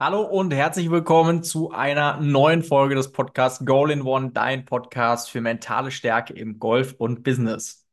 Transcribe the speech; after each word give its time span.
Hallo 0.00 0.22
und 0.22 0.52
herzlich 0.52 0.90
willkommen 0.90 1.44
zu 1.44 1.70
einer 1.70 2.20
neuen 2.20 2.64
Folge 2.64 2.96
des 2.96 3.12
Podcasts 3.12 3.64
Goal 3.64 3.92
in 3.92 4.02
One, 4.02 4.32
dein 4.32 4.64
Podcast 4.64 5.30
für 5.30 5.40
mentale 5.40 5.92
Stärke 5.92 6.34
im 6.34 6.58
Golf 6.58 6.94
und 6.98 7.22
Business. 7.22 7.86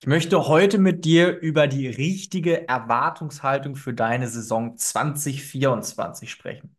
Ich 0.00 0.06
möchte 0.06 0.46
heute 0.46 0.78
mit 0.78 1.04
dir 1.04 1.36
über 1.40 1.66
die 1.66 1.88
richtige 1.88 2.68
Erwartungshaltung 2.68 3.74
für 3.74 3.92
deine 3.92 4.28
Saison 4.28 4.76
2024 4.76 6.30
sprechen. 6.30 6.76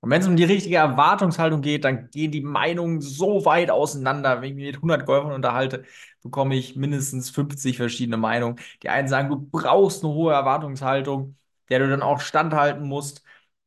Und 0.00 0.10
wenn 0.10 0.20
es 0.22 0.28
um 0.28 0.36
die 0.36 0.44
richtige 0.44 0.76
Erwartungshaltung 0.76 1.60
geht, 1.60 1.84
dann 1.84 2.08
gehen 2.10 2.30
die 2.30 2.40
Meinungen 2.40 3.00
so 3.00 3.44
weit 3.44 3.70
auseinander. 3.70 4.40
Wenn 4.40 4.50
ich 4.50 4.54
mich 4.54 4.66
mit 4.66 4.76
100 4.76 5.06
Golfern 5.06 5.32
unterhalte, 5.32 5.84
bekomme 6.22 6.54
ich 6.54 6.76
mindestens 6.76 7.30
50 7.30 7.78
verschiedene 7.78 8.16
Meinungen. 8.16 8.60
Die 8.82 8.88
einen 8.90 9.08
sagen, 9.08 9.28
du 9.28 9.38
brauchst 9.38 10.04
eine 10.04 10.12
hohe 10.12 10.32
Erwartungshaltung, 10.32 11.36
der 11.68 11.80
du 11.80 11.88
dann 11.88 12.02
auch 12.02 12.20
standhalten 12.20 12.86
musst. 12.86 13.24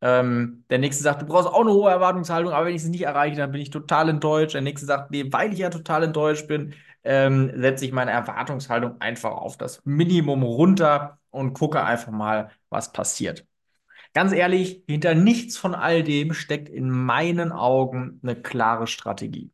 Ähm, 0.08 0.64
der 0.70 0.78
nächste 0.80 1.02
sagt, 1.04 1.22
du 1.24 1.26
brauchst 1.26 1.48
auch 1.48 1.62
eine 1.62 1.72
hohe 1.74 1.90
Erwartungshaltung, 1.90 2.54
aber 2.54 2.68
wenn 2.68 2.76
ich 2.76 2.84
sie 2.84 2.90
nicht 2.92 3.02
erreiche, 3.04 3.38
dann 3.38 3.52
bin 3.52 3.62
ich 3.62 3.72
total 3.72 4.10
enttäuscht. 4.10 4.54
Der 4.54 4.62
nächste 4.62 4.86
sagt, 4.86 5.10
nee, 5.12 5.26
weil 5.32 5.52
ich 5.54 5.60
ja 5.60 5.70
total 5.72 6.04
enttäuscht 6.04 6.48
bin, 6.48 6.76
ähm, 7.04 7.52
setze 7.60 7.86
ich 7.86 7.92
meine 7.92 8.12
Erwartungshaltung 8.12 9.02
einfach 9.02 9.32
auf 9.32 9.58
das 9.58 9.82
Minimum 9.86 10.44
runter 10.44 11.20
und 11.32 11.54
gucke 11.54 11.84
einfach 11.84 12.12
mal, 12.12 12.52
was 12.70 12.92
passiert. 12.94 13.46
Ganz 14.14 14.34
ehrlich, 14.34 14.84
hinter 14.88 15.16
nichts 15.16 15.58
von 15.58 15.76
all 15.76 16.04
dem 16.04 16.34
steckt 16.34 16.70
in 16.70 16.90
meinen 16.90 17.52
Augen 17.52 18.20
eine 18.24 18.36
klare 18.36 18.88
Strategie. 18.88 19.52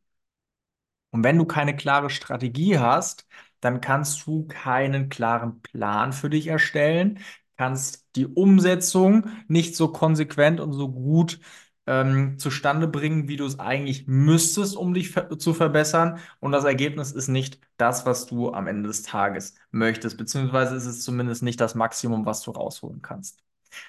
Und 1.11 1.23
wenn 1.23 1.37
du 1.37 1.45
keine 1.45 1.75
klare 1.75 2.09
Strategie 2.09 2.79
hast, 2.79 3.27
dann 3.59 3.81
kannst 3.81 4.25
du 4.25 4.47
keinen 4.47 5.09
klaren 5.09 5.61
Plan 5.61 6.13
für 6.13 6.29
dich 6.29 6.47
erstellen, 6.47 7.19
kannst 7.61 8.07
die 8.15 8.25
Umsetzung 8.25 9.29
nicht 9.47 9.75
so 9.75 9.89
konsequent 9.89 10.59
und 10.59 10.73
so 10.73 10.91
gut 10.91 11.39
ähm, 11.85 12.39
zustande 12.39 12.87
bringen, 12.87 13.27
wie 13.27 13.37
du 13.37 13.45
es 13.45 13.59
eigentlich 13.59 14.07
müsstest, 14.07 14.75
um 14.75 14.95
dich 14.95 15.11
ver 15.11 15.37
zu 15.37 15.53
verbessern. 15.53 16.17
Und 16.39 16.53
das 16.53 16.63
Ergebnis 16.63 17.11
ist 17.11 17.27
nicht 17.27 17.59
das, 17.77 18.03
was 18.07 18.25
du 18.25 18.51
am 18.51 18.65
Ende 18.65 18.87
des 18.87 19.03
Tages 19.03 19.53
möchtest, 19.69 20.17
beziehungsweise 20.17 20.75
ist 20.75 20.87
es 20.87 21.03
zumindest 21.03 21.43
nicht 21.43 21.61
das 21.61 21.75
Maximum, 21.75 22.25
was 22.25 22.41
du 22.41 22.49
rausholen 22.49 23.03
kannst. 23.03 23.43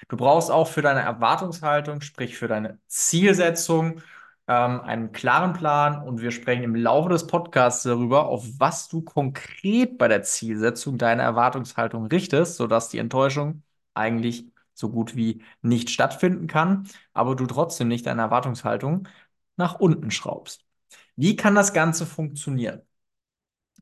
Du 0.07 0.17
brauchst 0.17 0.51
auch 0.51 0.67
für 0.67 0.83
deine 0.83 1.01
Erwartungshaltung, 1.01 2.01
sprich 2.01 2.37
für 2.37 2.47
deine 2.47 2.77
Zielsetzung, 2.87 4.01
ähm, 4.47 4.81
einen 4.81 5.11
klaren 5.11 5.53
Plan 5.53 6.05
und 6.07 6.21
wir 6.21 6.31
sprechen 6.31 6.63
im 6.63 6.75
Laufe 6.75 7.09
des 7.09 7.27
Podcasts 7.27 7.83
darüber, 7.83 8.27
auf 8.27 8.45
was 8.59 8.87
du 8.89 9.01
konkret 9.01 9.97
bei 9.97 10.07
der 10.07 10.23
Zielsetzung 10.23 10.97
deine 10.97 11.21
Erwartungshaltung 11.23 12.07
richtest, 12.07 12.57
sodass 12.57 12.89
die 12.89 12.97
Enttäuschung 12.99 13.63
eigentlich 13.93 14.45
so 14.73 14.89
gut 14.89 15.15
wie 15.15 15.43
nicht 15.61 15.89
stattfinden 15.89 16.47
kann, 16.47 16.87
aber 17.13 17.35
du 17.35 17.45
trotzdem 17.45 17.87
nicht 17.87 18.05
deine 18.05 18.21
Erwartungshaltung 18.23 19.07
nach 19.55 19.79
unten 19.79 20.11
schraubst. 20.11 20.65
Wie 21.15 21.35
kann 21.35 21.55
das 21.55 21.73
Ganze 21.73 22.05
funktionieren? 22.05 22.81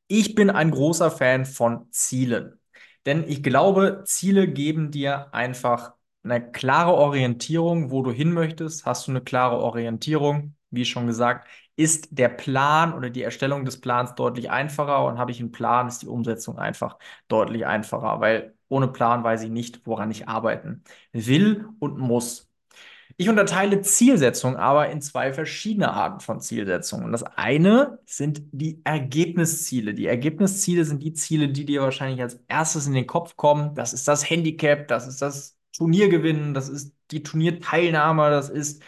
Ich 0.07 0.35
bin 0.35 0.49
ein 0.49 0.71
großer 0.71 1.09
Fan 1.11 1.45
von 1.45 1.91
Zielen. 1.91 2.59
Denn 3.05 3.27
ich 3.27 3.41
glaube, 3.43 4.03
Ziele 4.05 4.47
geben 4.47 4.91
dir 4.91 5.33
einfach 5.33 5.93
eine 6.23 6.51
klare 6.51 6.93
Orientierung, 6.93 7.91
wo 7.91 8.03
du 8.03 8.11
hin 8.11 8.31
möchtest. 8.33 8.85
Hast 8.85 9.07
du 9.07 9.11
eine 9.11 9.21
klare 9.21 9.57
Orientierung, 9.57 10.55
wie 10.69 10.85
schon 10.85 11.07
gesagt, 11.07 11.47
ist 11.75 12.09
der 12.11 12.29
Plan 12.29 12.93
oder 12.93 13.09
die 13.09 13.23
Erstellung 13.23 13.65
des 13.65 13.81
Plans 13.81 14.15
deutlich 14.15 14.49
einfacher 14.51 15.03
und 15.05 15.17
habe 15.17 15.31
ich 15.31 15.39
einen 15.39 15.51
Plan, 15.51 15.87
ist 15.87 16.01
die 16.01 16.07
Umsetzung 16.07 16.59
einfach 16.59 16.97
deutlich 17.27 17.65
einfacher, 17.65 18.19
weil 18.19 18.55
ohne 18.67 18.87
Plan 18.87 19.23
weiß 19.23 19.43
ich 19.43 19.49
nicht, 19.49 19.85
woran 19.85 20.11
ich 20.11 20.27
arbeiten 20.29 20.83
will 21.11 21.67
und 21.79 21.97
muss. 21.97 22.49
Ich 23.17 23.29
unterteile 23.29 23.81
Zielsetzung 23.81 24.55
aber 24.55 24.89
in 24.89 25.01
zwei 25.01 25.33
verschiedene 25.33 25.91
Arten 25.93 26.19
von 26.21 26.39
Zielsetzungen. 26.39 27.11
Das 27.11 27.23
eine 27.23 27.99
sind 28.05 28.41
die 28.51 28.81
Ergebnisziele. 28.83 29.93
Die 29.93 30.07
Ergebnisziele 30.07 30.85
sind 30.85 31.03
die 31.03 31.13
Ziele, 31.13 31.49
die 31.49 31.65
dir 31.65 31.81
wahrscheinlich 31.81 32.21
als 32.21 32.39
erstes 32.47 32.87
in 32.87 32.93
den 32.93 33.07
Kopf 33.07 33.35
kommen. 33.35 33.75
Das 33.75 33.93
ist 33.93 34.07
das 34.07 34.27
Handicap, 34.29 34.87
das 34.87 35.07
ist 35.07 35.21
das 35.21 35.57
Turniergewinnen, 35.77 36.53
das 36.53 36.69
ist 36.69 36.95
die 37.11 37.23
Turnierteilnahme, 37.23 38.29
das 38.29 38.49
ist 38.49 38.83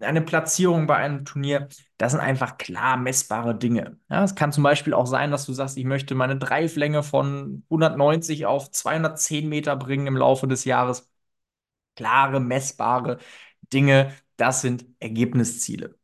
eine 0.00 0.22
Platzierung 0.22 0.86
bei 0.86 0.96
einem 0.96 1.24
Turnier. 1.24 1.68
Das 1.98 2.12
sind 2.12 2.20
einfach 2.20 2.58
klar 2.58 2.96
messbare 2.96 3.56
Dinge. 3.56 3.98
Ja, 4.10 4.24
es 4.24 4.34
kann 4.34 4.52
zum 4.52 4.64
Beispiel 4.64 4.92
auch 4.94 5.06
sein, 5.06 5.30
dass 5.30 5.46
du 5.46 5.52
sagst, 5.52 5.76
ich 5.76 5.84
möchte 5.84 6.14
meine 6.16 6.36
Dreiflänge 6.36 7.02
von 7.04 7.64
190 7.70 8.46
auf 8.46 8.70
210 8.70 9.48
Meter 9.48 9.76
bringen 9.76 10.06
im 10.08 10.16
Laufe 10.16 10.48
des 10.48 10.64
Jahres. 10.64 11.08
Klare, 11.96 12.40
messbare 12.40 13.18
Dinge, 13.72 14.12
das 14.36 14.62
sind 14.62 14.84
Ergebnisziele. 15.00 15.96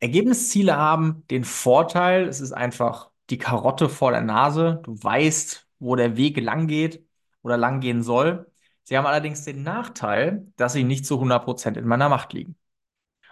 Ergebnisziele 0.00 0.76
haben 0.76 1.24
den 1.30 1.44
Vorteil, 1.44 2.28
es 2.28 2.40
ist 2.40 2.52
einfach 2.52 3.10
die 3.30 3.38
Karotte 3.38 3.88
vor 3.88 4.12
der 4.12 4.22
Nase. 4.22 4.80
Du 4.84 5.02
weißt, 5.02 5.68
wo 5.80 5.96
der 5.96 6.16
Weg 6.16 6.38
lang 6.40 6.66
geht 6.68 7.06
oder 7.42 7.56
lang 7.56 7.80
gehen 7.80 8.02
soll. 8.02 8.50
Sie 8.86 8.96
haben 8.96 9.06
allerdings 9.06 9.44
den 9.44 9.62
Nachteil, 9.64 10.46
dass 10.56 10.72
sie 10.72 10.84
nicht 10.84 11.06
zu 11.06 11.18
100% 11.18 11.76
in 11.76 11.86
meiner 11.86 12.08
Macht 12.08 12.32
liegen. 12.32 12.56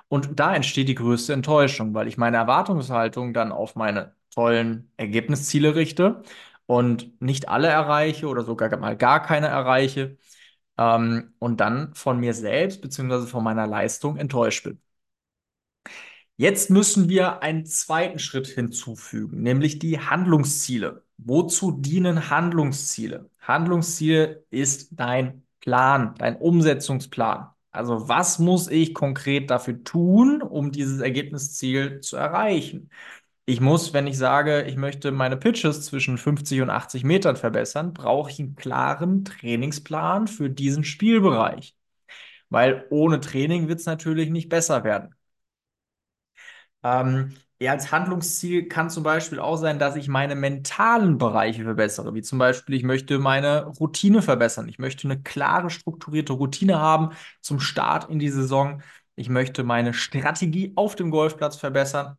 Und 0.08 0.40
da 0.40 0.54
entsteht 0.54 0.88
die 0.88 0.96
größte 0.96 1.32
Enttäuschung, 1.32 1.94
weil 1.94 2.08
ich 2.08 2.18
meine 2.18 2.36
Erwartungshaltung 2.38 3.34
dann 3.34 3.52
auf 3.52 3.76
meine 3.76 4.14
tollen 4.30 4.92
Ergebnisziele 4.96 5.76
richte 5.76 6.22
und 6.66 7.20
nicht 7.22 7.48
alle 7.48 7.68
erreiche 7.68 8.26
oder 8.28 8.44
sogar 8.44 8.76
mal 8.78 8.96
gar 8.96 9.22
keine 9.22 9.48
erreiche 9.48 10.18
ähm, 10.78 11.34
und 11.38 11.60
dann 11.60 11.94
von 11.94 12.20
mir 12.20 12.34
selbst 12.34 12.82
bzw. 12.82 13.26
von 13.28 13.44
meiner 13.44 13.66
Leistung 13.66 14.16
enttäuscht 14.16 14.64
bin. 14.64 14.80
Jetzt 16.36 16.68
müssen 16.70 17.08
wir 17.08 17.42
einen 17.42 17.64
zweiten 17.64 18.18
Schritt 18.18 18.48
hinzufügen, 18.48 19.42
nämlich 19.42 19.78
die 19.78 20.00
Handlungsziele. 20.00 21.04
Wozu 21.16 21.70
dienen 21.72 22.28
Handlungsziele? 22.28 23.30
Handlungsziele 23.40 24.44
ist 24.50 24.88
dein 24.92 25.43
Plan, 25.64 26.14
dein 26.18 26.36
Umsetzungsplan. 26.36 27.48
Also 27.70 28.08
was 28.08 28.38
muss 28.38 28.68
ich 28.68 28.94
konkret 28.94 29.50
dafür 29.50 29.82
tun, 29.82 30.42
um 30.42 30.70
dieses 30.72 31.00
Ergebnisziel 31.00 32.00
zu 32.00 32.16
erreichen? 32.16 32.90
Ich 33.46 33.60
muss, 33.60 33.92
wenn 33.92 34.06
ich 34.06 34.18
sage, 34.18 34.62
ich 34.64 34.76
möchte 34.76 35.12
meine 35.12 35.36
Pitches 35.36 35.84
zwischen 35.86 36.18
50 36.18 36.62
und 36.62 36.70
80 36.70 37.04
Metern 37.04 37.36
verbessern, 37.36 37.92
brauche 37.94 38.30
ich 38.30 38.40
einen 38.40 38.56
klaren 38.56 39.24
Trainingsplan 39.24 40.28
für 40.28 40.50
diesen 40.50 40.84
Spielbereich. 40.84 41.76
Weil 42.50 42.86
ohne 42.90 43.20
Training 43.20 43.68
wird 43.68 43.80
es 43.80 43.86
natürlich 43.86 44.30
nicht 44.30 44.48
besser 44.48 44.84
werden. 44.84 45.14
Ähm, 46.82 47.34
ja, 47.64 47.72
als 47.72 47.90
Handlungsziel 47.92 48.68
kann 48.68 48.90
zum 48.90 49.02
Beispiel 49.02 49.38
auch 49.40 49.56
sein, 49.56 49.78
dass 49.78 49.96
ich 49.96 50.08
meine 50.08 50.34
mentalen 50.36 51.18
Bereiche 51.18 51.64
verbessere, 51.64 52.14
wie 52.14 52.22
zum 52.22 52.38
Beispiel, 52.38 52.74
ich 52.76 52.82
möchte 52.84 53.18
meine 53.18 53.66
Routine 53.66 54.22
verbessern. 54.22 54.68
Ich 54.68 54.78
möchte 54.78 55.06
eine 55.08 55.22
klare, 55.22 55.70
strukturierte 55.70 56.32
Routine 56.34 56.78
haben 56.80 57.10
zum 57.40 57.60
Start 57.60 58.10
in 58.10 58.18
die 58.18 58.30
Saison. 58.30 58.82
Ich 59.16 59.28
möchte 59.28 59.64
meine 59.64 59.94
Strategie 59.94 60.72
auf 60.76 60.96
dem 60.96 61.10
Golfplatz 61.10 61.56
verbessern. 61.56 62.16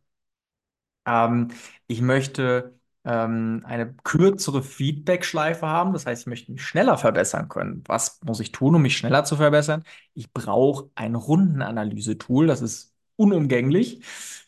Ähm, 1.06 1.48
ich 1.86 2.00
möchte 2.00 2.78
ähm, 3.04 3.62
eine 3.66 3.94
kürzere 4.04 4.62
Feedback-Schleife 4.62 5.66
haben. 5.66 5.92
Das 5.92 6.06
heißt, 6.06 6.22
ich 6.22 6.26
möchte 6.26 6.52
mich 6.52 6.62
schneller 6.64 6.98
verbessern 6.98 7.48
können. 7.48 7.82
Was 7.86 8.20
muss 8.24 8.40
ich 8.40 8.52
tun, 8.52 8.74
um 8.74 8.82
mich 8.82 8.96
schneller 8.96 9.24
zu 9.24 9.36
verbessern? 9.36 9.84
Ich 10.14 10.32
brauche 10.32 10.90
ein 10.94 11.14
Rundenanalyse-Tool. 11.14 12.46
Das 12.46 12.62
ist 12.62 12.94
unumgänglich 13.16 14.02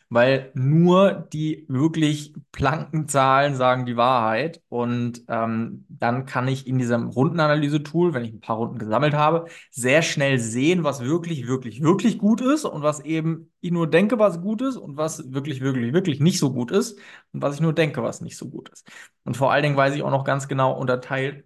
weil 0.09 0.51
nur 0.55 1.11
die 1.33 1.65
wirklich 1.69 2.33
blanken 2.51 3.07
Zahlen 3.07 3.55
sagen 3.55 3.85
die 3.85 3.95
Wahrheit. 3.95 4.61
Und 4.69 5.23
ähm, 5.27 5.85
dann 5.89 6.25
kann 6.25 6.47
ich 6.47 6.65
in 6.67 6.79
diesem 6.79 7.09
Rundenanalyse-Tool, 7.09 8.13
wenn 8.13 8.25
ich 8.25 8.33
ein 8.33 8.39
paar 8.41 8.57
Runden 8.57 8.79
gesammelt 8.79 9.13
habe, 9.13 9.45
sehr 9.71 10.01
schnell 10.01 10.39
sehen, 10.39 10.83
was 10.83 11.01
wirklich, 11.01 11.47
wirklich, 11.47 11.81
wirklich 11.83 12.17
gut 12.17 12.41
ist 12.41 12.65
und 12.65 12.81
was 12.81 12.99
eben 13.01 13.51
ich 13.61 13.71
nur 13.71 13.87
denke, 13.89 14.17
was 14.19 14.41
gut 14.41 14.61
ist 14.61 14.77
und 14.77 14.97
was 14.97 15.31
wirklich, 15.31 15.61
wirklich, 15.61 15.93
wirklich 15.93 16.19
nicht 16.19 16.39
so 16.39 16.51
gut 16.53 16.71
ist 16.71 16.93
und 17.33 17.41
was 17.41 17.55
ich 17.55 17.61
nur 17.61 17.73
denke, 17.73 18.01
was 18.03 18.21
nicht 18.21 18.37
so 18.37 18.49
gut 18.49 18.69
ist. 18.69 18.87
Und 19.25 19.37
vor 19.37 19.51
allen 19.51 19.63
Dingen 19.63 19.77
weiß 19.77 19.93
ich 19.95 20.03
auch 20.03 20.11
noch 20.11 20.23
ganz 20.25 20.47
genau 20.47 20.73
unterteilt, 20.79 21.45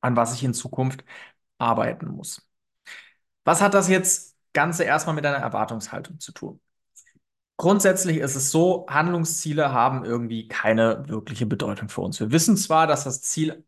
an 0.00 0.16
was 0.16 0.34
ich 0.34 0.44
in 0.44 0.54
Zukunft 0.54 1.04
arbeiten 1.58 2.08
muss. 2.08 2.48
Was 3.44 3.60
hat 3.60 3.74
das 3.74 3.88
jetzt 3.88 4.36
Ganze 4.52 4.84
erstmal 4.84 5.14
mit 5.16 5.24
deiner 5.24 5.38
Erwartungshaltung 5.38 6.20
zu 6.20 6.32
tun? 6.32 6.60
Grundsätzlich 7.58 8.18
ist 8.18 8.36
es 8.36 8.50
so, 8.52 8.86
Handlungsziele 8.88 9.72
haben 9.72 10.04
irgendwie 10.04 10.46
keine 10.48 11.08
wirkliche 11.08 11.44
Bedeutung 11.46 11.88
für 11.88 12.02
uns. 12.02 12.20
Wir 12.20 12.30
wissen 12.30 12.56
zwar, 12.56 12.86
dass 12.86 13.02
das 13.04 13.20
Ziel, 13.20 13.64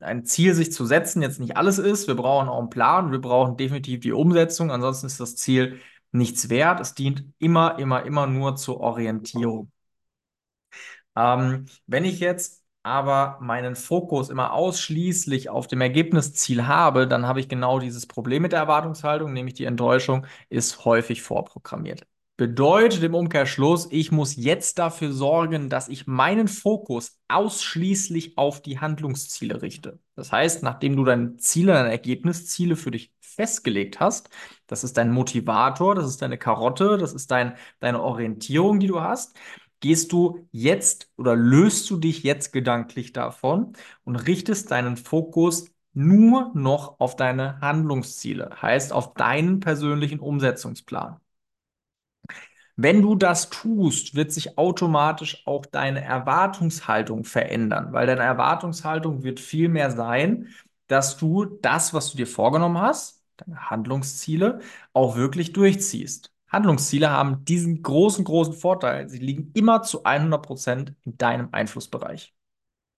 ein 0.00 0.24
Ziel 0.26 0.54
sich 0.54 0.70
zu 0.72 0.84
setzen 0.86 1.22
jetzt 1.22 1.40
nicht 1.40 1.56
alles 1.56 1.78
ist. 1.78 2.08
Wir 2.08 2.14
brauchen 2.16 2.48
auch 2.48 2.58
einen 2.60 2.70
Plan, 2.70 3.10
wir 3.10 3.20
brauchen 3.20 3.56
definitiv 3.56 4.00
die 4.00 4.12
Umsetzung. 4.12 4.70
Ansonsten 4.70 5.06
ist 5.06 5.18
das 5.20 5.36
Ziel 5.36 5.80
nichts 6.12 6.50
wert. 6.50 6.80
Es 6.80 6.94
dient 6.94 7.24
immer, 7.38 7.78
immer, 7.78 8.04
immer 8.04 8.26
nur 8.26 8.56
zur 8.56 8.80
Orientierung. 8.80 9.72
Ähm, 11.16 11.66
wenn 11.86 12.04
ich 12.04 12.20
jetzt 12.20 12.62
aber 12.82 13.38
meinen 13.40 13.76
Fokus 13.76 14.28
immer 14.30 14.52
ausschließlich 14.52 15.48
auf 15.50 15.68
dem 15.68 15.80
Ergebnisziel 15.80 16.66
habe, 16.66 17.06
dann 17.06 17.26
habe 17.26 17.40
ich 17.40 17.48
genau 17.48 17.78
dieses 17.78 18.06
Problem 18.06 18.42
mit 18.42 18.52
der 18.52 18.60
Erwartungshaltung, 18.60 19.32
nämlich 19.32 19.54
die 19.54 19.64
Enttäuschung 19.66 20.26
ist 20.48 20.84
häufig 20.84 21.22
vorprogrammiert. 21.22 22.06
Bedeutet 22.42 23.04
im 23.04 23.14
Umkehrschluss, 23.14 23.86
ich 23.92 24.10
muss 24.10 24.34
jetzt 24.34 24.80
dafür 24.80 25.12
sorgen, 25.12 25.68
dass 25.68 25.88
ich 25.88 26.08
meinen 26.08 26.48
Fokus 26.48 27.20
ausschließlich 27.28 28.36
auf 28.36 28.60
die 28.60 28.80
Handlungsziele 28.80 29.62
richte. 29.62 30.00
Das 30.16 30.32
heißt, 30.32 30.64
nachdem 30.64 30.96
du 30.96 31.04
deine 31.04 31.36
Ziele, 31.36 31.72
deine 31.72 31.92
Ergebnisziele 31.92 32.74
für 32.74 32.90
dich 32.90 33.12
festgelegt 33.20 34.00
hast, 34.00 34.28
das 34.66 34.82
ist 34.82 34.96
dein 34.96 35.12
Motivator, 35.12 35.94
das 35.94 36.06
ist 36.06 36.20
deine 36.20 36.36
Karotte, 36.36 36.98
das 36.98 37.12
ist 37.12 37.30
dein, 37.30 37.54
deine 37.78 38.02
Orientierung, 38.02 38.80
die 38.80 38.88
du 38.88 39.00
hast, 39.00 39.36
gehst 39.78 40.10
du 40.10 40.48
jetzt 40.50 41.12
oder 41.16 41.36
löst 41.36 41.88
du 41.90 41.96
dich 41.96 42.24
jetzt 42.24 42.52
gedanklich 42.52 43.12
davon 43.12 43.74
und 44.02 44.16
richtest 44.16 44.72
deinen 44.72 44.96
Fokus 44.96 45.66
nur 45.92 46.50
noch 46.54 46.98
auf 46.98 47.14
deine 47.14 47.60
Handlungsziele, 47.60 48.50
heißt 48.60 48.92
auf 48.92 49.14
deinen 49.14 49.60
persönlichen 49.60 50.18
Umsetzungsplan. 50.18 51.21
Wenn 52.82 53.00
du 53.00 53.14
das 53.14 53.48
tust, 53.48 54.16
wird 54.16 54.32
sich 54.32 54.58
automatisch 54.58 55.46
auch 55.46 55.66
deine 55.66 56.02
Erwartungshaltung 56.02 57.22
verändern, 57.22 57.92
weil 57.92 58.08
deine 58.08 58.22
Erwartungshaltung 58.22 59.22
wird 59.22 59.38
viel 59.38 59.68
mehr 59.68 59.92
sein, 59.92 60.48
dass 60.88 61.16
du 61.16 61.44
das, 61.44 61.94
was 61.94 62.10
du 62.10 62.16
dir 62.16 62.26
vorgenommen 62.26 62.78
hast, 62.80 63.22
deine 63.36 63.70
Handlungsziele, 63.70 64.58
auch 64.94 65.14
wirklich 65.14 65.52
durchziehst. 65.52 66.32
Handlungsziele 66.48 67.08
haben 67.08 67.44
diesen 67.44 67.82
großen, 67.84 68.24
großen 68.24 68.54
Vorteil. 68.54 69.08
Sie 69.08 69.18
liegen 69.18 69.52
immer 69.54 69.82
zu 69.82 70.02
100 70.02 70.42
Prozent 70.44 70.94
in 71.04 71.16
deinem 71.16 71.50
Einflussbereich. 71.52 72.34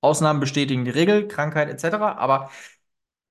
Ausnahmen 0.00 0.40
bestätigen 0.40 0.86
die 0.86 0.92
Regel, 0.92 1.28
Krankheit 1.28 1.68
etc. 1.68 1.96
Aber 2.16 2.50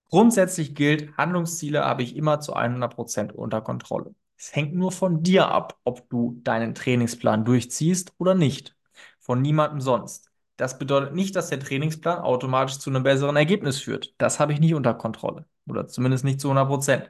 grundsätzlich 0.10 0.76
gilt, 0.76 1.18
Handlungsziele 1.18 1.84
habe 1.84 2.04
ich 2.04 2.16
immer 2.16 2.40
zu 2.42 2.54
100 2.54 2.94
Prozent 2.94 3.34
unter 3.34 3.62
Kontrolle. 3.62 4.14
Es 4.44 4.54
hängt 4.54 4.75
nur 4.75 4.92
von 4.92 5.24
dir 5.24 5.48
ab, 5.48 5.80
ob 5.86 6.10
du 6.10 6.42
deinen 6.44 6.75
Trainingsplan 6.75 7.45
durchziehst 7.45 8.12
oder 8.18 8.36
nicht. 8.36 8.75
Von 9.22 9.42
niemandem 9.42 9.80
sonst. 9.80 10.31
Das 10.57 10.78
bedeutet 10.78 11.16
nicht, 11.16 11.38
dass 11.38 11.48
der 11.48 11.62
Trainingsplan 11.62 12.19
automatisch 12.19 12.80
zu 12.80 12.90
einem 12.90 13.04
besseren 13.04 13.38
Ergebnis 13.38 13.80
führt. 13.80 14.13
Das 14.18 14.42
habe 14.42 14.51
ich 14.51 14.60
nicht 14.60 14.74
unter 14.74 14.95
Kontrolle. 14.95 15.48
Oder 15.66 15.88
zumindest 15.88 16.25
nicht 16.25 16.42
zu 16.42 16.50
100 16.50 16.68
Prozent. 16.68 17.10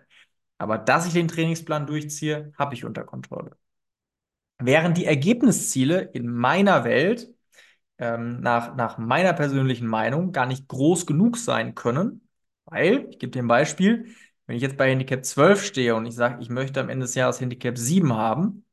Aber 0.59 0.77
dass 0.77 1.07
ich 1.07 1.13
den 1.13 1.27
Trainingsplan 1.27 1.87
durchziehe, 1.87 2.53
habe 2.55 2.75
ich 2.75 2.85
unter 2.85 3.03
Kontrolle. 3.03 3.57
Während 4.59 4.97
die 4.97 5.05
Ergebnisziele 5.05 6.01
in 6.01 6.27
meiner 6.27 6.83
Welt 6.83 7.33
ähm, 7.97 8.41
nach, 8.41 8.75
nach 8.75 8.99
meiner 8.99 9.33
persönlichen 9.33 9.87
Meinung 9.87 10.33
gar 10.33 10.45
nicht 10.45 10.67
groß 10.67 11.07
genug 11.07 11.37
sein 11.37 11.73
können, 11.73 12.29
weil, 12.65 13.07
ich 13.09 13.17
gebe 13.17 13.31
dir 13.31 13.41
ein 13.41 13.47
Beispiel, 13.47 14.13
wenn 14.45 14.55
ich 14.55 14.61
jetzt 14.61 14.77
bei 14.77 14.89
Handicap 14.89 15.25
12 15.25 15.63
stehe 15.63 15.95
und 15.95 16.05
ich 16.05 16.15
sage, 16.15 16.41
ich 16.41 16.49
möchte 16.49 16.79
am 16.81 16.89
Ende 16.89 17.05
des 17.05 17.15
Jahres 17.15 17.39
Handicap 17.41 17.77
7 17.77 18.13
haben 18.13 18.65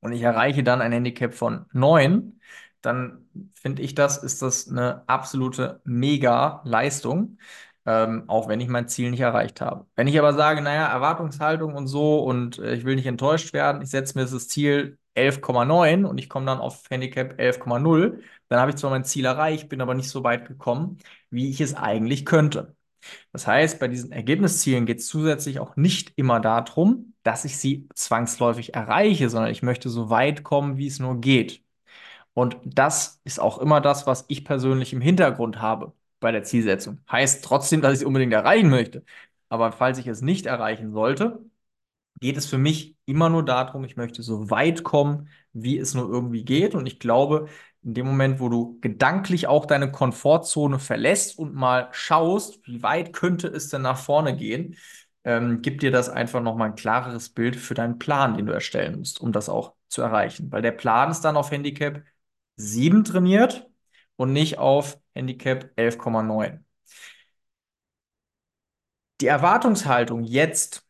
und 0.00 0.12
ich 0.12 0.22
erreiche 0.22 0.62
dann 0.62 0.80
ein 0.80 0.92
Handicap 0.92 1.34
von 1.34 1.66
9, 1.72 2.40
dann 2.80 3.28
finde 3.54 3.82
ich 3.82 3.94
das, 3.94 4.18
ist 4.22 4.42
das 4.42 4.68
eine 4.68 5.08
absolute 5.08 5.80
Mega-Leistung 5.84 7.38
ähm, 7.86 8.24
auch 8.28 8.48
wenn 8.48 8.60
ich 8.60 8.68
mein 8.68 8.88
Ziel 8.88 9.10
nicht 9.10 9.20
erreicht 9.20 9.60
habe. 9.60 9.86
Wenn 9.96 10.06
ich 10.06 10.18
aber 10.18 10.34
sage, 10.34 10.60
naja, 10.62 10.86
Erwartungshaltung 10.86 11.74
und 11.74 11.88
so 11.88 12.20
und 12.24 12.58
äh, 12.58 12.74
ich 12.74 12.84
will 12.84 12.94
nicht 12.96 13.06
enttäuscht 13.06 13.52
werden, 13.52 13.82
ich 13.82 13.90
setze 13.90 14.16
mir 14.18 14.24
das 14.24 14.48
Ziel 14.48 14.98
11,9 15.14 16.04
und 16.04 16.18
ich 16.18 16.28
komme 16.28 16.46
dann 16.46 16.58
auf 16.60 16.84
Handicap 16.90 17.38
11,0, 17.40 18.22
dann 18.48 18.60
habe 18.60 18.70
ich 18.70 18.76
zwar 18.76 18.90
mein 18.90 19.04
Ziel 19.04 19.24
erreicht, 19.24 19.68
bin 19.68 19.80
aber 19.80 19.94
nicht 19.94 20.08
so 20.10 20.22
weit 20.24 20.46
gekommen, 20.46 20.98
wie 21.30 21.50
ich 21.50 21.60
es 21.60 21.74
eigentlich 21.74 22.24
könnte. 22.24 22.76
Das 23.32 23.46
heißt, 23.46 23.80
bei 23.80 23.88
diesen 23.88 24.12
Ergebniszielen 24.12 24.86
geht 24.86 24.98
es 25.00 25.08
zusätzlich 25.08 25.58
auch 25.60 25.76
nicht 25.76 26.12
immer 26.16 26.40
darum, 26.40 27.14
dass 27.22 27.44
ich 27.44 27.58
sie 27.58 27.88
zwangsläufig 27.94 28.74
erreiche, 28.74 29.28
sondern 29.30 29.50
ich 29.50 29.62
möchte 29.62 29.88
so 29.88 30.10
weit 30.10 30.42
kommen, 30.44 30.76
wie 30.76 30.86
es 30.86 30.98
nur 30.98 31.20
geht. 31.20 31.62
Und 32.34 32.56
das 32.64 33.20
ist 33.24 33.40
auch 33.40 33.58
immer 33.58 33.80
das, 33.80 34.06
was 34.06 34.24
ich 34.28 34.44
persönlich 34.44 34.92
im 34.92 35.00
Hintergrund 35.00 35.60
habe 35.60 35.92
bei 36.20 36.32
der 36.32 36.44
Zielsetzung. 36.44 37.00
Heißt 37.10 37.44
trotzdem, 37.44 37.80
dass 37.82 37.94
ich 37.94 38.00
es 38.00 38.04
unbedingt 38.06 38.32
erreichen 38.32 38.70
möchte. 38.70 39.04
Aber 39.48 39.72
falls 39.72 39.98
ich 39.98 40.06
es 40.06 40.22
nicht 40.22 40.46
erreichen 40.46 40.92
sollte, 40.92 41.40
geht 42.20 42.36
es 42.36 42.46
für 42.46 42.58
mich 42.58 42.96
immer 43.06 43.28
nur 43.28 43.44
darum, 43.44 43.84
ich 43.84 43.96
möchte 43.96 44.22
so 44.22 44.50
weit 44.50 44.84
kommen, 44.84 45.28
wie 45.52 45.78
es 45.78 45.94
nur 45.94 46.08
irgendwie 46.08 46.44
geht. 46.44 46.74
Und 46.74 46.86
ich 46.86 46.98
glaube, 47.00 47.48
in 47.84 47.94
dem 47.94 48.06
Moment, 48.06 48.40
wo 48.40 48.48
du 48.48 48.78
gedanklich 48.80 49.46
auch 49.48 49.66
deine 49.66 49.90
Komfortzone 49.90 50.78
verlässt 50.78 51.38
und 51.38 51.54
mal 51.54 51.88
schaust, 51.92 52.64
wie 52.66 52.82
weit 52.82 53.12
könnte 53.12 53.48
es 53.48 53.68
denn 53.68 53.82
nach 53.82 53.98
vorne 53.98 54.36
gehen, 54.36 54.76
ähm, 55.24 55.62
gibt 55.62 55.82
dir 55.82 55.90
das 55.90 56.08
einfach 56.08 56.40
nochmal 56.42 56.70
ein 56.70 56.74
klareres 56.76 57.28
Bild 57.30 57.56
für 57.56 57.74
deinen 57.74 57.98
Plan, 57.98 58.36
den 58.36 58.46
du 58.46 58.52
erstellen 58.52 58.98
musst, 58.98 59.20
um 59.20 59.32
das 59.32 59.48
auch 59.48 59.74
zu 59.88 60.02
erreichen. 60.02 60.50
Weil 60.52 60.62
der 60.62 60.72
Plan 60.72 61.10
ist 61.10 61.22
dann 61.22 61.36
auf 61.36 61.50
Handicap 61.50 62.02
7 62.56 63.04
trainiert 63.04 63.68
und 64.16 64.32
nicht 64.32 64.58
auf 64.58 64.98
Handicap 65.14 65.70
11,9. 65.76 66.64
Die 69.20 69.26
Erwartungshaltung 69.28 70.24
jetzt 70.24 70.84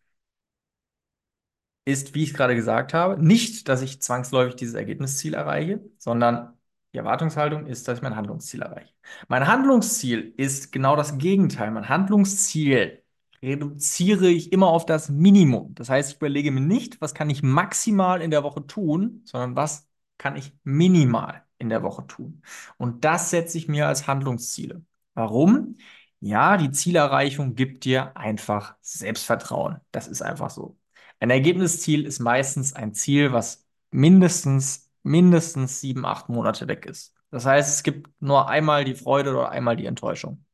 ist, 1.84 2.14
wie 2.14 2.22
ich 2.22 2.30
es 2.30 2.36
gerade 2.36 2.54
gesagt 2.54 2.94
habe, 2.94 3.22
nicht, 3.22 3.68
dass 3.68 3.82
ich 3.82 4.00
zwangsläufig 4.02 4.56
dieses 4.56 4.74
Ergebnisziel 4.74 5.34
erreiche, 5.34 5.80
sondern 5.98 6.56
die 6.92 6.98
Erwartungshaltung 6.98 7.66
ist, 7.66 7.88
dass 7.88 7.98
ich 7.98 8.02
mein 8.02 8.16
Handlungsziel 8.16 8.62
erreiche. 8.62 8.92
Mein 9.28 9.46
Handlungsziel 9.46 10.34
ist 10.36 10.72
genau 10.72 10.96
das 10.96 11.18
Gegenteil. 11.18 11.70
Mein 11.70 11.88
Handlungsziel 11.88 13.02
reduziere 13.42 14.28
ich 14.28 14.52
immer 14.52 14.68
auf 14.68 14.86
das 14.86 15.08
Minimum. 15.08 15.74
Das 15.74 15.88
heißt, 15.88 16.10
ich 16.10 16.16
überlege 16.16 16.50
mir 16.50 16.60
nicht, 16.60 17.00
was 17.00 17.14
kann 17.14 17.30
ich 17.30 17.42
maximal 17.42 18.22
in 18.22 18.30
der 18.30 18.42
Woche 18.44 18.66
tun, 18.66 19.22
sondern 19.24 19.56
was 19.56 19.88
kann 20.18 20.36
ich 20.36 20.52
minimal 20.64 21.42
in 21.58 21.68
der 21.68 21.82
Woche 21.82 22.06
tun. 22.06 22.42
Und 22.76 23.04
das 23.04 23.30
setze 23.30 23.58
ich 23.58 23.68
mir 23.68 23.88
als 23.88 24.06
Handlungsziele. 24.06 24.84
Warum? 25.14 25.76
Ja, 26.20 26.56
die 26.56 26.70
Zielerreichung 26.70 27.54
gibt 27.56 27.84
dir 27.84 28.16
einfach 28.16 28.76
Selbstvertrauen. 28.80 29.80
Das 29.90 30.06
ist 30.08 30.22
einfach 30.22 30.50
so. 30.50 30.78
Ein 31.18 31.30
Ergebnisziel 31.30 32.06
ist 32.06 32.20
meistens 32.20 32.72
ein 32.74 32.94
Ziel, 32.94 33.32
was 33.32 33.66
mindestens, 33.90 34.90
mindestens 35.02 35.80
sieben, 35.80 36.04
acht 36.04 36.28
Monate 36.28 36.68
weg 36.68 36.86
ist. 36.86 37.14
Das 37.30 37.46
heißt, 37.46 37.74
es 37.76 37.82
gibt 37.82 38.10
nur 38.20 38.48
einmal 38.48 38.84
die 38.84 38.94
Freude 38.94 39.30
oder 39.30 39.50
einmal 39.50 39.76
die 39.76 39.86
Enttäuschung. 39.86 40.44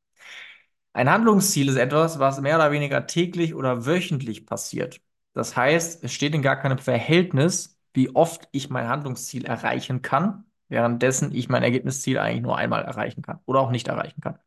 Ein 0.92 1.10
Handlungsziel 1.10 1.68
ist 1.68 1.76
etwas, 1.76 2.18
was 2.18 2.40
mehr 2.40 2.56
oder 2.56 2.72
weniger 2.72 3.06
täglich 3.06 3.54
oder 3.54 3.86
wöchentlich 3.86 4.46
passiert. 4.46 5.00
Das 5.32 5.56
heißt, 5.56 6.02
es 6.04 6.12
steht 6.12 6.34
in 6.34 6.42
gar 6.42 6.56
keinem 6.56 6.78
Verhältnis, 6.78 7.78
wie 7.94 8.14
oft 8.14 8.48
ich 8.52 8.70
mein 8.70 8.88
Handlungsziel 8.88 9.44
erreichen 9.44 10.02
kann 10.02 10.44
währenddessen 10.68 11.34
ich 11.34 11.48
mein 11.48 11.62
Ergebnisziel 11.62 12.18
eigentlich 12.18 12.42
nur 12.42 12.56
einmal 12.56 12.84
erreichen 12.84 13.22
kann 13.22 13.40
oder 13.46 13.60
auch 13.60 13.70
nicht 13.70 13.88
erreichen 13.88 14.20
kann. 14.20 14.38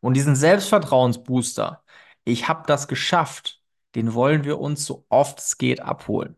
Und 0.00 0.14
diesen 0.14 0.34
Selbstvertrauensbooster, 0.36 1.82
ich 2.24 2.48
habe 2.48 2.64
das 2.66 2.88
geschafft, 2.88 3.62
den 3.94 4.14
wollen 4.14 4.44
wir 4.44 4.58
uns 4.58 4.86
so 4.86 5.04
oft 5.08 5.38
es 5.40 5.58
geht 5.58 5.80
abholen. 5.80 6.36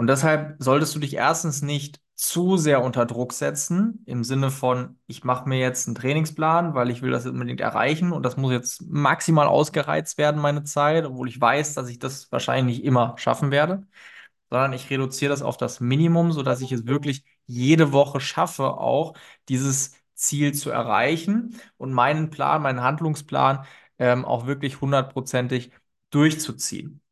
Und 0.00 0.06
deshalb 0.06 0.56
solltest 0.60 0.94
du 0.94 0.98
dich 0.98 1.14
erstens 1.14 1.60
nicht 1.60 2.00
zu 2.14 2.56
sehr 2.56 2.82
unter 2.82 3.04
Druck 3.04 3.34
setzen, 3.34 4.02
im 4.06 4.24
Sinne 4.24 4.50
von, 4.50 4.98
ich 5.06 5.24
mache 5.24 5.46
mir 5.46 5.58
jetzt 5.58 5.86
einen 5.88 5.94
Trainingsplan, 5.94 6.74
weil 6.74 6.88
ich 6.88 7.02
will 7.02 7.10
das 7.10 7.26
unbedingt 7.26 7.60
erreichen 7.60 8.12
und 8.12 8.22
das 8.24 8.38
muss 8.38 8.50
jetzt 8.52 8.80
maximal 8.88 9.46
ausgereizt 9.46 10.16
werden, 10.16 10.40
meine 10.40 10.64
Zeit, 10.64 11.04
obwohl 11.04 11.28
ich 11.28 11.38
weiß, 11.38 11.74
dass 11.74 11.90
ich 11.90 11.98
das 11.98 12.32
wahrscheinlich 12.32 12.78
nicht 12.78 12.86
immer 12.86 13.14
schaffen 13.18 13.50
werde 13.50 13.86
sondern 14.50 14.72
ich 14.72 14.90
reduziere 14.90 15.30
das 15.30 15.42
auf 15.42 15.56
das 15.58 15.80
Minimum, 15.80 16.32
sodass 16.32 16.62
ich 16.62 16.72
es 16.72 16.86
wirklich 16.86 17.24
jede 17.46 17.92
Woche 17.92 18.20
schaffe, 18.20 18.64
auch 18.78 19.14
dieses 19.48 19.94
Ziel 20.14 20.54
zu 20.54 20.70
erreichen 20.70 21.60
und 21.78 21.92
meinen 21.92 22.30
Plan, 22.30 22.62
meinen 22.62 22.82
Handlungsplan 22.82 23.66
ähm, 23.98 24.24
auch 24.24 24.46
wirklich 24.46 24.80
hundertprozentig 24.80 25.72
durchzuziehen. 26.10 27.02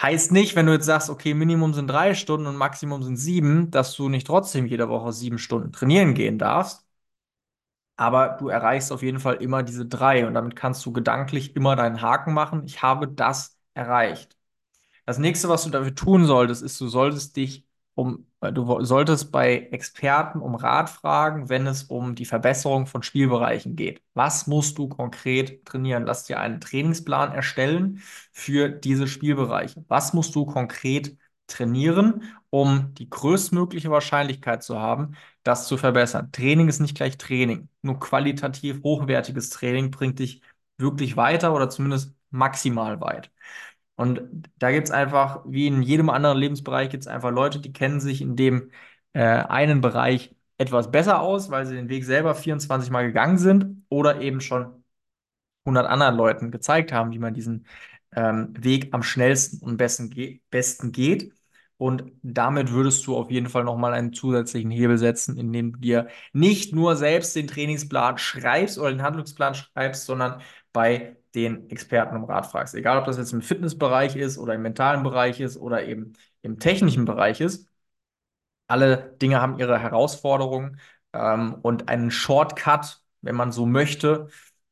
Heißt 0.00 0.30
nicht, 0.32 0.54
wenn 0.56 0.66
du 0.66 0.72
jetzt 0.72 0.84
sagst, 0.86 1.08
okay, 1.10 1.32
Minimum 1.34 1.72
sind 1.74 1.88
drei 1.88 2.14
Stunden 2.14 2.46
und 2.46 2.56
Maximum 2.56 3.02
sind 3.02 3.16
sieben, 3.16 3.70
dass 3.70 3.94
du 3.96 4.08
nicht 4.08 4.26
trotzdem 4.26 4.66
jede 4.66 4.88
Woche 4.88 5.12
sieben 5.12 5.38
Stunden 5.38 5.72
trainieren 5.72 6.14
gehen 6.14 6.38
darfst. 6.38 6.84
Aber 7.96 8.36
du 8.38 8.48
erreichst 8.48 8.92
auf 8.92 9.02
jeden 9.02 9.20
Fall 9.20 9.36
immer 9.36 9.62
diese 9.62 9.86
drei 9.86 10.26
und 10.26 10.34
damit 10.34 10.54
kannst 10.56 10.84
du 10.84 10.92
gedanklich 10.92 11.56
immer 11.56 11.76
deinen 11.76 12.02
Haken 12.02 12.34
machen. 12.34 12.64
Ich 12.66 12.82
habe 12.82 13.08
das 13.08 13.58
erreicht. 13.74 14.36
Das 15.06 15.18
nächste, 15.18 15.50
was 15.50 15.64
du 15.64 15.70
dafür 15.70 15.94
tun 15.96 16.26
solltest, 16.26 16.62
ist, 16.64 16.80
du 16.80 16.88
solltest 16.88 17.36
dich 17.36 17.65
um, 17.96 18.26
äh, 18.40 18.52
du 18.52 18.84
solltest 18.84 19.32
bei 19.32 19.68
Experten 19.72 20.40
um 20.40 20.54
Rat 20.54 20.90
fragen, 20.90 21.48
wenn 21.48 21.66
es 21.66 21.84
um 21.84 22.14
die 22.14 22.26
Verbesserung 22.26 22.86
von 22.86 23.02
Spielbereichen 23.02 23.74
geht. 23.74 24.02
Was 24.14 24.46
musst 24.46 24.78
du 24.78 24.88
konkret 24.88 25.64
trainieren? 25.64 26.04
Lass 26.06 26.24
dir 26.24 26.38
einen 26.38 26.60
Trainingsplan 26.60 27.32
erstellen 27.32 28.02
für 28.32 28.68
diese 28.68 29.08
Spielbereiche. 29.08 29.84
Was 29.88 30.12
musst 30.12 30.34
du 30.34 30.46
konkret 30.46 31.16
trainieren, 31.46 32.22
um 32.50 32.94
die 32.94 33.08
größtmögliche 33.08 33.90
Wahrscheinlichkeit 33.90 34.62
zu 34.62 34.78
haben, 34.80 35.16
das 35.42 35.68
zu 35.68 35.76
verbessern. 35.76 36.32
Training 36.32 36.68
ist 36.68 36.80
nicht 36.80 36.96
gleich 36.96 37.18
Training. 37.18 37.68
Nur 37.82 38.00
qualitativ 38.00 38.82
hochwertiges 38.82 39.50
Training 39.50 39.90
bringt 39.90 40.18
dich 40.18 40.42
wirklich 40.78 41.16
weiter 41.16 41.54
oder 41.54 41.70
zumindest 41.70 42.14
maximal 42.30 43.00
weit. 43.00 43.30
Und 43.96 44.20
da 44.58 44.70
gibt 44.70 44.86
es 44.86 44.90
einfach, 44.90 45.42
wie 45.46 45.66
in 45.66 45.82
jedem 45.82 46.10
anderen 46.10 46.38
Lebensbereich, 46.38 46.90
gibt 46.90 47.02
es 47.02 47.08
einfach 47.08 47.30
Leute, 47.30 47.60
die 47.60 47.72
kennen 47.72 48.00
sich 48.00 48.20
in 48.20 48.36
dem 48.36 48.70
äh, 49.14 49.22
einen 49.22 49.80
Bereich 49.80 50.34
etwas 50.58 50.90
besser 50.90 51.20
aus, 51.20 51.50
weil 51.50 51.66
sie 51.66 51.74
den 51.74 51.88
Weg 51.88 52.04
selber 52.04 52.34
24 52.34 52.90
Mal 52.90 53.06
gegangen 53.06 53.38
sind 53.38 53.84
oder 53.88 54.20
eben 54.20 54.40
schon 54.40 54.84
100 55.64 55.86
anderen 55.86 56.16
Leuten 56.16 56.50
gezeigt 56.50 56.92
haben, 56.92 57.12
wie 57.12 57.18
man 57.18 57.34
diesen 57.34 57.66
ähm, 58.14 58.54
Weg 58.58 58.94
am 58.94 59.02
schnellsten 59.02 59.60
und 59.64 59.76
besten, 59.76 60.10
ge 60.10 60.40
besten 60.50 60.92
geht. 60.92 61.32
Und 61.78 62.04
damit 62.22 62.72
würdest 62.72 63.06
du 63.06 63.16
auf 63.16 63.30
jeden 63.30 63.48
Fall 63.50 63.64
nochmal 63.64 63.92
einen 63.92 64.12
zusätzlichen 64.14 64.70
Hebel 64.70 64.96
setzen, 64.98 65.36
indem 65.36 65.72
du 65.72 65.78
dir 65.78 66.08
nicht 66.32 66.74
nur 66.74 66.96
selbst 66.96 67.36
den 67.36 67.46
Trainingsplan 67.48 68.16
schreibst 68.18 68.78
oder 68.78 68.90
den 68.90 69.02
Handlungsplan 69.02 69.54
schreibst, 69.54 70.06
sondern 70.06 70.40
bei 70.72 71.16
den 71.36 71.70
Experten 71.70 72.16
um 72.16 72.24
Rat 72.24 72.46
fragst. 72.46 72.74
Egal, 72.74 72.98
ob 72.98 73.04
das 73.04 73.18
jetzt 73.18 73.32
im 73.32 73.42
Fitnessbereich 73.42 74.16
ist 74.16 74.38
oder 74.38 74.54
im 74.54 74.62
mentalen 74.62 75.02
Bereich 75.02 75.40
ist 75.40 75.58
oder 75.58 75.84
eben 75.86 76.14
im 76.42 76.58
technischen 76.58 77.04
Bereich 77.04 77.40
ist. 77.40 77.68
Alle 78.66 79.14
Dinge 79.20 79.40
haben 79.40 79.58
ihre 79.58 79.78
Herausforderungen 79.78 80.80
ähm, 81.12 81.56
und 81.62 81.88
einen 81.88 82.10
Shortcut, 82.10 83.00
wenn 83.20 83.36
man 83.36 83.52
so 83.52 83.66
möchte, 83.66 84.28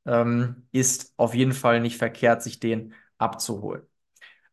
ähm, 0.07 0.67
ist 0.73 1.13
auf 1.17 1.35
jeden 1.35 1.53
Fall 1.53 1.81
nicht 1.81 1.99
verkehrt, 1.99 2.43
sich 2.43 2.61
den 2.61 2.95
abzuholen. 3.19 3.83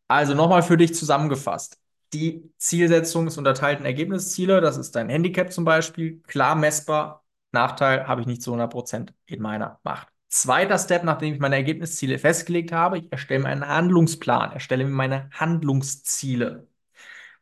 Also 0.08 0.34
nochmal 0.34 0.62
für 0.62 0.76
dich 0.76 0.94
zusammengefasst. 0.94 1.80
Die 2.12 2.52
Zielsetzung 2.58 3.26
ist 3.26 3.38
unterteilt 3.38 3.80
Ergebnisziele. 3.82 4.60
Das 4.60 4.76
ist 4.76 4.94
dein 4.94 5.08
Handicap 5.08 5.52
zum 5.52 5.64
Beispiel. 5.64 6.20
Klar 6.26 6.54
messbar. 6.54 7.24
Nachteil 7.52 8.06
habe 8.06 8.20
ich 8.20 8.26
nicht 8.26 8.42
zu 8.42 8.52
100% 8.52 9.14
in 9.26 9.40
meiner 9.40 9.80
Macht. 9.82 10.11
Zweiter 10.32 10.78
Step, 10.78 11.04
nachdem 11.04 11.34
ich 11.34 11.40
meine 11.40 11.56
Ergebnisziele 11.56 12.18
festgelegt 12.18 12.72
habe, 12.72 12.96
ich 12.96 13.12
erstelle 13.12 13.40
mir 13.40 13.48
einen 13.50 13.68
Handlungsplan, 13.68 14.52
erstelle 14.52 14.84
mir 14.84 14.90
meine 14.90 15.28
Handlungsziele 15.30 16.68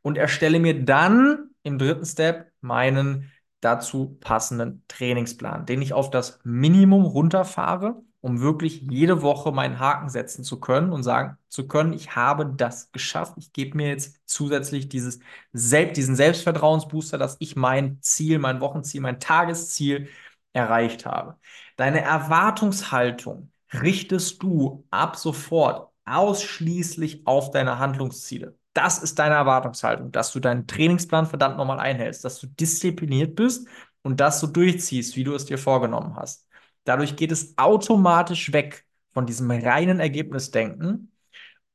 und 0.02 0.18
erstelle 0.18 0.59
mir 0.59 0.85
dann 0.85 1.50
im 1.62 1.78
dritten 1.78 2.04
Step 2.04 2.50
meinen 2.61 3.30
dazu 3.61 4.16
passenden 4.18 4.82
Trainingsplan, 4.88 5.66
den 5.66 5.82
ich 5.82 5.92
auf 5.92 6.11
das 6.11 6.40
Minimum 6.42 7.04
runterfahre, 7.04 8.02
um 8.23 8.40
wirklich 8.40 8.80
jede 8.90 9.23
Woche 9.23 9.52
meinen 9.52 9.78
Haken 9.78 10.09
setzen 10.09 10.42
zu 10.42 10.59
können 10.59 10.92
und 10.92 11.04
sagen 11.04 11.38
zu 11.49 11.68
können, 11.68 11.92
ich 11.92 12.16
habe 12.16 12.52
das 12.56 12.90
geschafft. 12.90 13.35
Ich 13.37 13.52
gebe 13.52 13.76
mir 13.76 13.87
jetzt 13.87 14.18
zusätzlich 14.26 14.88
dieses 14.88 15.20
diesen 15.52 16.16
Selbstvertrauensbooster, 16.16 17.18
dass 17.18 17.37
ich 17.38 17.54
mein 17.54 17.99
Ziel, 18.02 18.40
mein 18.40 18.61
Wochenziel, 18.61 19.00
mein 19.00 19.20
Tagesziel 19.20 20.09
erreicht 20.52 21.07
habe. 21.07 21.37
Deine 21.76 22.00
Erwartungshaltung 22.00 23.50
richtest 23.73 24.42
du 24.42 24.87
ab 24.90 25.16
sofort 25.16 25.90
ausschließlich 26.04 27.26
auf 27.26 27.50
deine 27.50 27.78
Handlungsziele. 27.78 28.57
Das 28.73 28.99
ist 28.99 29.19
deine 29.19 29.35
Erwartungshaltung, 29.35 30.12
dass 30.12 30.33
du 30.33 30.40
deinen 30.40 30.66
Trainingsplan 30.66 31.26
verdammt 31.26 31.57
nochmal 31.57 31.80
einhältst, 31.80 32.25
dass 32.25 32.40
du 32.40 32.47
diszipliniert 32.47 33.35
bist 33.35 33.69
und 34.02 34.21
dass 34.21 34.40
du 34.40 34.47
durchziehst, 34.47 35.16
wie 35.16 35.25
du 35.25 35.35
es 35.35 35.45
dir 35.45 35.59
vorgenommen 35.59 36.16
hast. 36.16 36.49
Dadurch 36.85 37.16
geht 37.16 37.33
es 37.33 37.57
automatisch 37.59 38.52
weg 38.52 38.85
von 39.12 39.26
diesem 39.26 39.50
reinen 39.50 40.00
Ergebnisdenken 40.00 41.12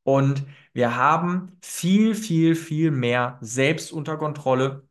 und 0.03 0.46
wir 0.74 0.96
haben 0.96 1.58
viel, 1.62 2.15
viel, 2.15 2.55
viel 2.55 2.91
mehr 2.91 3.38
selbst 3.41 3.91
unter 3.91 4.17
Kontrolle 4.17 4.84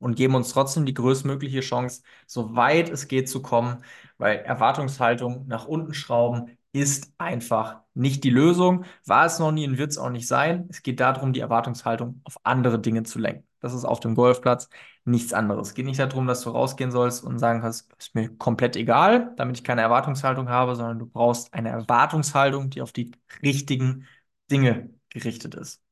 und 0.00 0.16
geben 0.16 0.34
uns 0.34 0.50
trotzdem 0.52 0.86
die 0.86 0.94
größtmögliche 0.94 1.60
Chance, 1.60 2.02
so 2.26 2.56
weit 2.56 2.88
es 2.90 3.08
geht 3.08 3.28
zu 3.28 3.42
kommen, 3.42 3.84
weil 4.18 4.38
Erwartungshaltung 4.38 5.46
nach 5.46 5.66
unten 5.66 5.94
schrauben 5.94 6.58
ist 6.72 7.12
einfach 7.18 7.80
nicht 7.94 8.24
die 8.24 8.30
Lösung. 8.30 8.84
War 9.06 9.26
es 9.26 9.38
noch 9.38 9.52
nie 9.52 9.66
und 9.66 9.78
wird 9.78 9.90
es 9.90 9.98
auch 9.98 10.10
nicht 10.10 10.28
sein. 10.28 10.66
Es 10.70 10.82
geht 10.82 11.00
darum, 11.00 11.32
die 11.32 11.40
Erwartungshaltung 11.40 12.20
auf 12.24 12.36
andere 12.44 12.80
Dinge 12.80 13.02
zu 13.02 13.18
lenken. 13.18 13.46
Das 13.60 13.74
ist 13.74 13.84
auf 13.84 14.00
dem 14.00 14.14
Golfplatz 14.14 14.68
nichts 15.04 15.32
anderes. 15.32 15.68
Es 15.68 15.74
geht 15.74 15.86
nicht 15.86 15.98
darum, 16.00 16.26
dass 16.26 16.42
du 16.42 16.50
rausgehen 16.50 16.90
sollst 16.90 17.24
und 17.24 17.38
sagen 17.38 17.60
kannst, 17.60 17.92
ist 17.98 18.14
mir 18.14 18.30
komplett 18.36 18.76
egal, 18.76 19.34
damit 19.36 19.58
ich 19.58 19.64
keine 19.64 19.82
Erwartungshaltung 19.82 20.48
habe, 20.48 20.76
sondern 20.76 20.98
du 20.98 21.06
brauchst 21.06 21.52
eine 21.54 21.70
Erwartungshaltung, 21.70 22.70
die 22.70 22.82
auf 22.82 22.92
die 22.92 23.12
richtigen 23.42 24.06
Dinge 24.50 24.90
gerichtet 25.10 25.54
ist. 25.54 25.82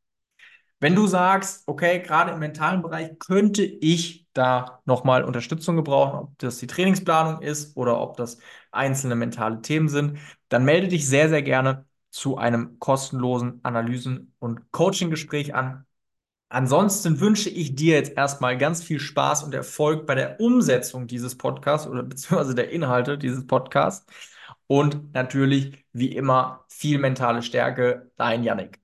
Wenn 0.81 0.95
du 0.95 1.07
sagst, 1.09 1.65
okay, 1.67 2.01
gerade 2.01 2.33
im 2.33 2.39
mentalen 2.39 2.83
Bereich 2.83 3.19
könnte 3.19 3.65
ich 3.65 4.29
da 4.33 4.81
nochmal 4.85 5.25
Unterstützung 5.25 5.75
gebrauchen, 5.77 6.19
ob 6.21 6.39
das 6.39 6.59
die 6.59 6.69
Trainingsplanung 6.69 7.43
ist 7.43 7.77
oder 7.77 8.01
ob 8.01 8.17
das 8.17 8.39
einzelne 8.71 9.17
mentale 9.17 9.61
Themen 9.61 9.89
sind, 9.89 10.19
dann 10.49 10.65
melde 10.65 10.87
dich 10.89 11.09
sehr, 11.09 11.29
sehr 11.29 11.43
gerne 11.43 11.85
zu 12.11 12.39
einem 12.39 12.79
kostenlosen 12.79 13.61
Analysen- 13.65 14.35
und 14.39 14.71
Coaching-Gespräch 14.71 15.55
an. 15.55 15.85
Ansonsten 16.51 17.21
wünsche 17.21 17.51
ich 17.51 17.75
dir 17.77 17.97
jetzt 17.97 18.17
erstmal 18.17 18.57
ganz 18.59 18.83
viel 18.83 19.01
Spaß 19.01 19.45
und 19.45 19.55
Erfolg 19.55 20.07
bei 20.07 20.15
der 20.15 20.41
Umsetzung 20.41 21.07
dieses 21.07 21.37
Podcasts 21.37 21.89
oder 21.89 22.03
beziehungsweise 22.05 22.55
der 22.55 22.71
Inhalte 22.71 23.19
dieses 23.19 23.47
Podcasts. 23.47 24.07
Und 24.67 25.13
natürlich, 25.15 25.85
wie 25.93 26.15
immer, 26.15 26.65
viel 26.69 26.99
mentale 26.99 27.43
Stärke. 27.43 28.11
Dein 28.17 28.45
Yannick. 28.45 28.81